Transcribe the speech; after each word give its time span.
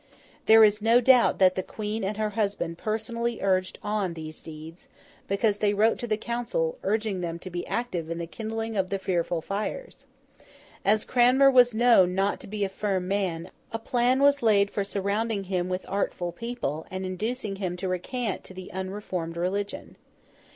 There 0.47 0.63
is 0.63 0.81
no 0.81 0.99
doubt 0.99 1.37
that 1.37 1.53
the 1.53 1.61
Queen 1.61 2.03
and 2.03 2.17
her 2.17 2.31
husband 2.31 2.79
personally 2.79 3.39
urged 3.39 3.77
on 3.83 4.15
these 4.15 4.41
deeds, 4.41 4.87
because 5.27 5.59
they 5.59 5.75
wrote 5.75 5.99
to 5.99 6.07
the 6.07 6.17
Council, 6.17 6.79
urging 6.81 7.21
them 7.21 7.37
to 7.37 7.51
be 7.51 7.67
active 7.67 8.09
in 8.09 8.17
the 8.17 8.25
kindling 8.25 8.75
of 8.75 8.89
the 8.89 8.97
fearful 8.97 9.41
fires. 9.43 10.07
As 10.83 11.05
Cranmer 11.05 11.51
was 11.51 11.75
known 11.75 12.15
not 12.15 12.39
to 12.39 12.47
be 12.47 12.63
a 12.63 12.67
firm 12.69 13.07
man, 13.07 13.51
a 13.71 13.77
plan 13.77 14.23
was 14.23 14.41
laid 14.41 14.71
for 14.71 14.83
surrounding 14.83 15.43
him 15.43 15.69
with 15.69 15.85
artful 15.87 16.31
people, 16.31 16.87
and 16.89 17.05
inducing 17.05 17.57
him 17.57 17.77
to 17.77 17.87
recant 17.87 18.43
to 18.45 18.55
the 18.55 18.71
unreformed 18.71 19.37
religion. 19.37 19.97